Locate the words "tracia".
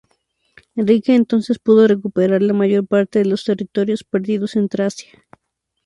4.67-5.11